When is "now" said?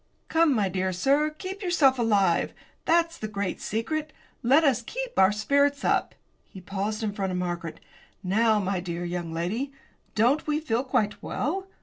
8.23-8.57